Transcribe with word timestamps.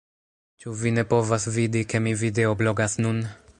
Ĉu 0.63 0.73
vi 0.79 0.93
ne 0.95 1.03
povas 1.11 1.45
vidi, 1.59 1.85
ke 1.93 2.03
mi 2.07 2.17
videoblogas 2.25 3.01
nun 3.07 3.25